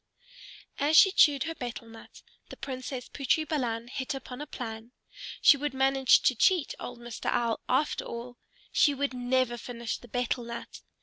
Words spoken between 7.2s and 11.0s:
Owl after all. She would never finish the betel nut!